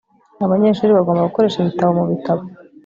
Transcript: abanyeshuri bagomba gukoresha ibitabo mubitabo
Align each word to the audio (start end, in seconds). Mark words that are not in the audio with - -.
abanyeshuri 0.45 0.95
bagomba 0.97 1.27
gukoresha 1.27 1.57
ibitabo 1.59 1.91
mubitabo 1.97 2.41